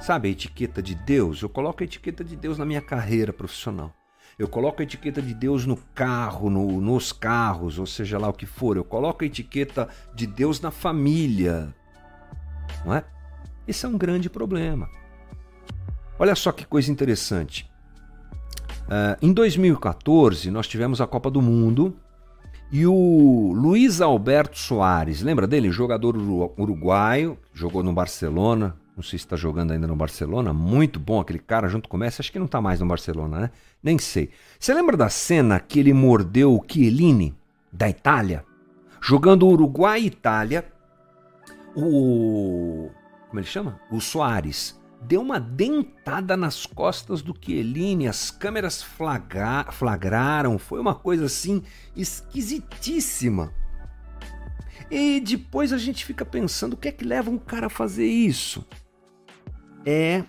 Sabe 0.00 0.28
a 0.28 0.30
etiqueta 0.32 0.82
de 0.82 0.94
Deus? 0.94 1.42
Eu 1.42 1.48
coloco 1.48 1.82
a 1.82 1.84
etiqueta 1.84 2.24
de 2.24 2.34
Deus 2.34 2.56
na 2.56 2.64
minha 2.64 2.80
carreira 2.80 3.34
profissional. 3.34 3.94
Eu 4.38 4.48
coloco 4.48 4.80
a 4.80 4.84
etiqueta 4.84 5.20
de 5.20 5.34
Deus 5.34 5.66
no 5.66 5.76
carro, 5.94 6.48
no, 6.48 6.80
nos 6.80 7.12
carros, 7.12 7.78
ou 7.78 7.84
seja 7.84 8.18
lá 8.18 8.26
o 8.28 8.32
que 8.32 8.46
for. 8.46 8.78
Eu 8.78 8.84
coloco 8.84 9.22
a 9.22 9.26
etiqueta 9.26 9.88
de 10.14 10.26
Deus 10.26 10.58
na 10.58 10.70
família. 10.70 11.74
Não 12.82 12.94
é? 12.94 13.04
Esse 13.68 13.84
é 13.84 13.88
um 13.88 13.98
grande 13.98 14.30
problema. 14.30 14.88
Olha 16.18 16.34
só 16.34 16.50
que 16.50 16.64
coisa 16.64 16.90
interessante. 16.90 17.70
Uh, 18.86 19.16
em 19.20 19.32
2014, 19.34 20.50
nós 20.50 20.66
tivemos 20.66 21.02
a 21.02 21.06
Copa 21.06 21.30
do 21.30 21.42
Mundo 21.42 21.94
e 22.72 22.86
o 22.86 23.52
Luiz 23.54 24.00
Alberto 24.00 24.58
Soares, 24.58 25.20
lembra 25.20 25.46
dele? 25.46 25.70
Jogador 25.70 26.16
uruguaio, 26.16 27.38
jogou 27.52 27.82
no 27.82 27.92
Barcelona, 27.92 28.76
não 29.00 29.02
sei 29.02 29.18
se 29.18 29.24
está 29.24 29.34
jogando 29.34 29.72
ainda 29.72 29.86
no 29.86 29.96
Barcelona, 29.96 30.52
muito 30.52 31.00
bom 31.00 31.20
aquele 31.20 31.38
cara 31.38 31.68
junto 31.68 31.88
com 31.88 31.96
o 31.96 32.00
Messi, 32.00 32.20
acho 32.20 32.30
que 32.30 32.38
não 32.38 32.44
está 32.44 32.60
mais 32.60 32.80
no 32.80 32.86
Barcelona, 32.86 33.40
né? 33.40 33.50
Nem 33.82 33.98
sei. 33.98 34.28
Você 34.58 34.74
lembra 34.74 34.94
da 34.94 35.08
cena 35.08 35.58
que 35.58 35.80
ele 35.80 35.94
mordeu 35.94 36.54
o 36.54 36.62
Chiellini, 36.70 37.34
da 37.72 37.88
Itália? 37.88 38.44
Jogando 39.00 39.48
Uruguai 39.48 40.02
e 40.02 40.06
Itália, 40.06 40.70
o... 41.74 42.90
como 43.28 43.40
ele 43.40 43.46
chama? 43.46 43.80
O 43.90 44.02
Soares 44.02 44.78
deu 45.00 45.22
uma 45.22 45.40
dentada 45.40 46.36
nas 46.36 46.66
costas 46.66 47.22
do 47.22 47.34
Chiellini, 47.40 48.06
as 48.06 48.30
câmeras 48.30 48.82
flagra... 48.82 49.64
flagraram, 49.72 50.58
foi 50.58 50.78
uma 50.78 50.94
coisa 50.94 51.24
assim 51.24 51.62
esquisitíssima. 51.96 53.50
E 54.90 55.20
depois 55.20 55.72
a 55.72 55.78
gente 55.78 56.04
fica 56.04 56.24
pensando 56.24 56.74
o 56.74 56.76
que 56.76 56.88
é 56.88 56.92
que 56.92 57.04
leva 57.04 57.30
um 57.30 57.38
cara 57.38 57.68
a 57.68 57.70
fazer 57.70 58.06
isso? 58.06 58.66
É 59.84 60.24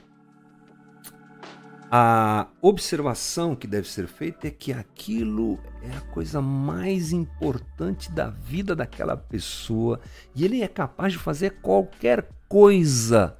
a 1.93 2.47
observação 2.61 3.53
que 3.53 3.67
deve 3.67 3.89
ser 3.89 4.07
feita 4.07 4.47
é 4.47 4.51
que 4.51 4.71
aquilo 4.71 5.59
é 5.81 5.97
a 5.97 6.01
coisa 6.01 6.41
mais 6.41 7.11
importante 7.11 8.09
da 8.09 8.29
vida 8.29 8.73
daquela 8.73 9.17
pessoa 9.17 9.99
e 10.33 10.45
ele 10.45 10.61
é 10.61 10.69
capaz 10.69 11.11
de 11.11 11.19
fazer 11.19 11.57
qualquer 11.61 12.29
coisa 12.47 13.35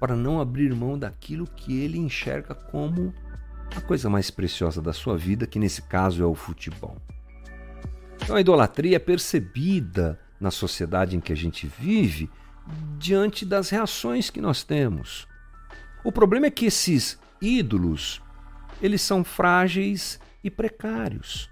para 0.00 0.16
não 0.16 0.40
abrir 0.40 0.74
mão 0.74 0.98
daquilo 0.98 1.46
que 1.46 1.80
ele 1.80 1.96
enxerga 1.96 2.54
como 2.54 3.14
a 3.76 3.80
coisa 3.80 4.10
mais 4.10 4.32
preciosa 4.32 4.82
da 4.82 4.92
sua 4.92 5.16
vida, 5.16 5.46
que 5.46 5.58
nesse 5.58 5.82
caso 5.82 6.24
é 6.24 6.26
o 6.26 6.34
futebol. 6.34 6.96
Então 8.20 8.34
a 8.34 8.40
idolatria 8.40 8.96
é 8.96 8.98
percebida 8.98 10.18
na 10.40 10.50
sociedade 10.50 11.16
em 11.16 11.20
que 11.20 11.32
a 11.32 11.36
gente 11.36 11.68
vive 11.68 12.28
diante 12.98 13.44
das 13.44 13.70
reações 13.70 14.30
que 14.30 14.40
nós 14.40 14.62
temos. 14.62 15.26
O 16.04 16.12
problema 16.12 16.46
é 16.46 16.50
que 16.50 16.66
esses 16.66 17.18
ídolos, 17.40 18.22
eles 18.80 19.02
são 19.02 19.24
frágeis 19.24 20.18
e 20.42 20.50
precários. 20.50 21.50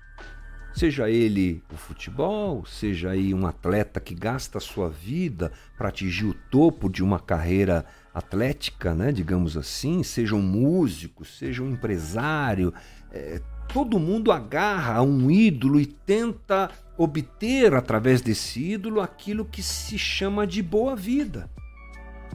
Seja 0.74 1.11
ele 1.11 1.62
o 1.72 1.76
futebol, 1.76 2.64
seja 2.64 3.11
aí 3.11 3.35
um 3.35 3.46
atleta 3.46 3.98
que 3.98 4.14
gasta 4.14 4.59
a 4.59 4.61
sua 4.61 4.88
vida 4.88 5.50
para 5.76 5.88
atingir 5.88 6.26
o 6.26 6.35
topo 6.35 6.88
de 6.88 7.02
uma 7.02 7.18
carreira 7.18 7.85
atlética, 8.14 8.94
né, 8.94 9.11
digamos 9.11 9.57
assim, 9.57 10.02
seja 10.02 10.37
um 10.37 10.42
músico, 10.42 11.24
seja 11.24 11.62
um 11.62 11.70
empresário, 11.70 12.72
é, 13.11 13.40
todo 13.72 13.98
mundo 13.98 14.31
agarra 14.33 14.94
a 14.94 15.02
um 15.02 15.31
ídolo 15.31 15.81
e 15.81 15.87
tenta 15.87 16.70
obter 16.98 17.72
através 17.74 18.20
desse 18.20 18.72
ídolo 18.72 19.00
aquilo 19.00 19.44
que 19.44 19.62
se 19.62 19.96
chama 19.96 20.44
de 20.44 20.61
boa 20.61 20.96
vida. 20.96 21.48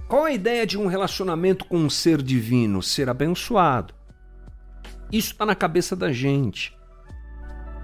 Qual 0.07 0.23
a 0.23 0.31
ideia 0.31 0.65
de 0.65 0.77
um 0.77 0.87
relacionamento 0.87 1.65
com 1.65 1.77
um 1.77 1.89
ser 1.89 2.21
divino? 2.21 2.81
Ser 2.81 3.09
abençoado. 3.09 3.93
Isso 5.11 5.33
está 5.33 5.45
na 5.45 5.53
cabeça 5.53 5.95
da 5.95 6.11
gente. 6.11 6.75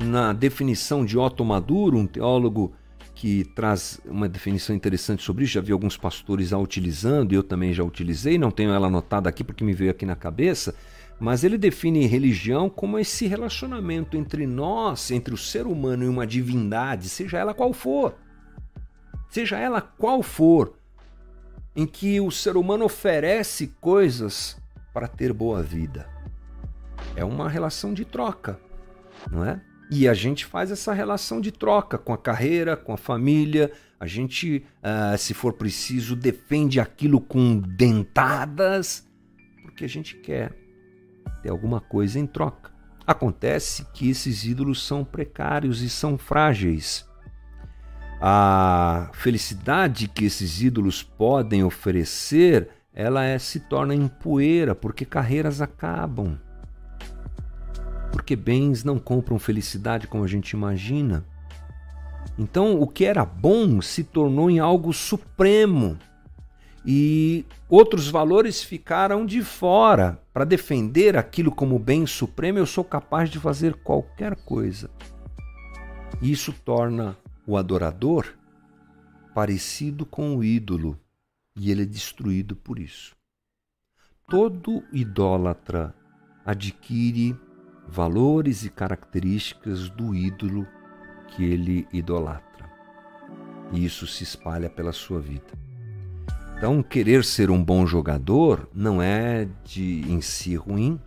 Na 0.02 0.32
definição 0.32 1.06
de 1.06 1.18
Otto 1.18 1.44
Maduro, 1.44 1.98
um 1.98 2.08
teólogo 2.08 2.74
que 3.14 3.44
traz 3.44 4.00
uma 4.06 4.30
definição 4.30 4.74
interessante 4.74 5.22
sobre 5.22 5.44
isso, 5.44 5.54
já 5.54 5.62
vi 5.62 5.74
alguns 5.74 5.98
pastores 5.98 6.54
a 6.54 6.58
utilizando, 6.58 7.34
eu 7.34 7.44
também 7.44 7.74
já 7.74 7.84
utilizei, 7.84 8.38
não 8.38 8.50
tenho 8.50 8.72
ela 8.72 8.88
anotada 8.88 9.28
aqui 9.28 9.44
porque 9.44 9.62
me 9.62 9.74
veio 9.74 9.92
aqui 9.92 10.06
na 10.06 10.16
cabeça, 10.16 10.74
mas 11.20 11.44
ele 11.44 11.58
define 11.58 12.08
religião 12.08 12.70
como 12.70 12.98
esse 12.98 13.28
relacionamento 13.28 14.16
entre 14.16 14.48
nós, 14.48 15.12
entre 15.12 15.34
o 15.34 15.38
ser 15.38 15.68
humano 15.68 16.06
e 16.06 16.08
uma 16.08 16.26
divindade, 16.26 17.10
seja 17.10 17.38
ela 17.38 17.54
qual 17.54 17.74
for. 17.74 18.16
Seja 19.30 19.60
ela 19.60 19.82
qual 19.82 20.24
for, 20.24 20.74
em 21.76 21.86
que 21.86 22.20
o 22.22 22.32
ser 22.32 22.56
humano 22.56 22.86
oferece 22.86 23.68
coisas 23.82 24.58
para 24.94 25.08
ter 25.08 25.34
boa 25.34 25.62
vida. 25.62 26.10
É 27.16 27.24
uma 27.24 27.50
relação 27.50 27.94
de 27.94 28.06
troca, 28.06 28.60
não 29.30 29.44
é? 29.44 29.62
E 29.92 30.08
a 30.08 30.14
gente 30.14 30.46
faz 30.46 30.72
essa 30.72 30.94
relação 30.94 31.42
de 31.42 31.52
troca 31.52 31.98
com 31.98 32.14
a 32.14 32.18
carreira, 32.18 32.78
com 32.78 32.94
a 32.94 32.98
família. 32.98 33.72
A 34.00 34.06
gente, 34.06 34.64
uh, 34.84 35.18
se 35.18 35.34
for 35.34 35.54
preciso, 35.54 36.16
defende 36.16 36.80
aquilo 36.80 37.20
com 37.20 37.60
dentadas, 37.60 39.08
porque 39.64 39.84
a 39.84 39.90
gente 39.90 40.16
quer 40.16 40.59
ter 41.42 41.50
alguma 41.50 41.80
coisa 41.80 42.20
em 42.20 42.26
troca. 42.26 42.72
Acontece 43.06 43.86
que 43.94 44.10
esses 44.10 44.46
ídolos 44.46 44.86
são 44.86 45.04
precários 45.04 45.82
e 45.82 45.90
são 45.90 46.18
frágeis. 46.18 47.08
A 48.22 49.10
felicidade 49.14 50.08
que 50.08 50.26
esses 50.26 50.62
ídolos 50.62 51.02
podem 51.02 51.64
oferecer, 51.64 52.70
ela 52.94 53.24
é, 53.24 53.40
se 53.40 53.62
torna 53.62 53.96
em 53.96 54.08
poeira, 54.08 54.76
porque 54.76 55.06
carreiras 55.06 55.62
acabam. 55.62 56.38
Porque 58.12 58.36
bens 58.36 58.84
não 58.84 59.00
compram 59.00 59.40
felicidade 59.40 60.06
como 60.06 60.24
a 60.24 60.28
gente 60.28 60.52
imagina. 60.52 61.26
Então, 62.38 62.80
o 62.80 62.88
que 62.88 63.06
era 63.06 63.26
bom 63.26 63.82
se 63.82 64.04
tornou 64.04 64.50
em 64.50 64.60
algo 64.60 64.94
supremo 64.94 65.98
e 66.92 67.46
outros 67.70 68.10
valores 68.10 68.64
ficaram 68.64 69.24
de 69.24 69.44
fora. 69.44 70.20
Para 70.34 70.44
defender 70.44 71.16
aquilo 71.16 71.52
como 71.52 71.78
bem 71.78 72.08
supremo, 72.08 72.58
eu 72.58 72.66
sou 72.66 72.84
capaz 72.84 73.30
de 73.30 73.38
fazer 73.38 73.76
qualquer 73.76 74.36
coisa. 74.38 74.90
Isso 76.20 76.52
torna 76.52 77.16
o 77.46 77.58
adorador 77.58 78.34
parecido 79.36 80.04
com 80.04 80.36
o 80.36 80.44
ídolo 80.44 81.00
e 81.56 81.70
ele 81.70 81.84
é 81.84 81.86
destruído 81.86 82.56
por 82.56 82.80
isso. 82.80 83.16
Todo 84.28 84.84
idólatra 84.92 85.94
adquire 86.44 87.38
valores 87.88 88.66
e 88.66 88.70
características 88.72 89.90
do 89.92 90.16
ídolo 90.16 90.66
que 91.28 91.46
ele 91.46 91.88
idolatra. 91.94 92.68
E 93.72 93.86
isso 93.86 94.08
se 94.08 94.24
espalha 94.24 94.72
pela 94.72 94.92
sua 94.92 95.20
vida. 95.20 95.69
Então, 96.60 96.84
querer 96.84 97.24
ser 97.24 97.50
um 97.50 97.64
bom 97.64 97.88
jogador 97.88 98.68
não 98.76 99.02
é 99.02 99.48
de 99.64 100.02
em 100.12 100.20
si 100.20 100.58
ruim. 100.58 101.00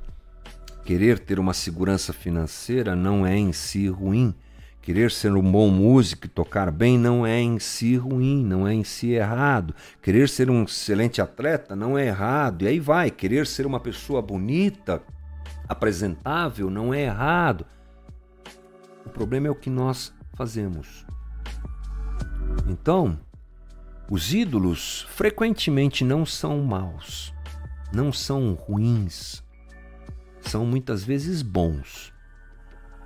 Querer 0.82 1.18
ter 1.18 1.38
uma 1.38 1.52
segurança 1.52 2.10
financeira 2.10 2.96
não 2.96 3.26
é 3.26 3.36
em 3.36 3.52
si 3.52 3.86
ruim. 3.86 4.34
Querer 4.80 5.10
ser 5.10 5.30
um 5.34 5.52
bom 5.52 5.68
músico 5.68 6.24
e 6.24 6.30
tocar 6.30 6.70
bem 6.70 6.96
não 6.96 7.26
é 7.26 7.38
em 7.38 7.58
si 7.58 7.96
ruim, 7.96 8.42
não 8.42 8.66
é 8.66 8.72
em 8.72 8.82
si 8.82 9.10
errado. 9.10 9.74
Querer 10.00 10.26
ser 10.30 10.48
um 10.48 10.62
excelente 10.64 11.20
atleta 11.20 11.76
não 11.76 11.98
é 11.98 12.06
errado. 12.06 12.62
E 12.62 12.68
aí 12.68 12.80
vai, 12.80 13.10
querer 13.10 13.46
ser 13.46 13.66
uma 13.66 13.78
pessoa 13.78 14.22
bonita, 14.22 15.02
apresentável 15.68 16.70
não 16.70 16.94
é 16.94 17.02
errado. 17.02 17.66
O 19.04 19.10
problema 19.10 19.48
é 19.48 19.50
o 19.50 19.54
que 19.54 19.68
nós 19.68 20.14
fazemos. 20.32 21.04
Então, 22.66 23.18
os 24.12 24.35
ídolos 24.35 25.07
frequentemente 25.09 26.05
não 26.05 26.27
são 26.27 26.61
maus, 26.61 27.33
não 27.90 28.12
são 28.12 28.53
ruins, 28.53 29.42
são 30.42 30.66
muitas 30.66 31.03
vezes 31.03 31.40
bons. 31.40 32.12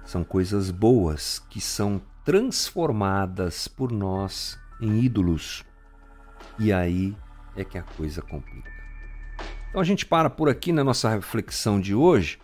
São 0.05 0.25
coisas 0.25 0.73
boas 0.73 1.39
que 1.49 1.61
são 1.61 2.03
transformadas 2.25 3.69
por 3.69 3.93
nós 3.93 4.59
em 4.81 4.99
ídolos. 5.05 5.65
E 6.59 6.73
aí 6.73 7.17
é 7.55 7.63
que 7.63 7.79
a 7.79 7.85
coisa 7.85 8.21
complica. 8.21 8.73
Então 9.69 9.81
a 9.81 9.85
gente 9.85 10.05
para 10.05 10.29
por 10.29 10.49
aqui 10.49 10.73
na 10.73 10.83
nossa 10.83 11.09
reflexão 11.09 11.81
de 11.81 11.95
hoje, 11.95 12.41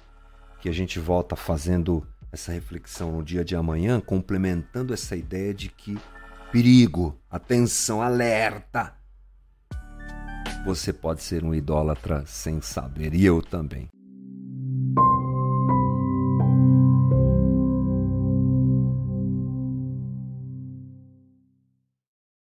que 0.61 0.69
a 0.69 0.73
gente 0.73 1.01
volta 1.01 1.35
fazendo 1.35 2.07
essa 2.31 2.53
reflexão 2.53 3.11
no 3.11 3.25
dia 3.25 3.45
de 3.45 3.57
amanhã, 3.57 3.99
complementando 4.01 4.95
essa 4.95 5.17
ideia 5.17 5.53
de 5.53 5.69
que 5.69 5.99
perigo, 6.53 7.19
atenção, 7.31 8.03
alerta. 8.03 8.95
Você 10.67 10.93
pode 10.93 11.23
ser 11.23 11.43
um 11.43 11.55
idólatra 11.55 12.25
sem 12.27 12.61
saber, 12.61 13.15
e 13.15 13.25
eu 13.25 13.41
também. 13.41 13.89